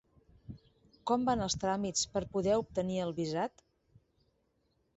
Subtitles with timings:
[1.11, 3.65] Com van els tràmits per poder obtenir el visat?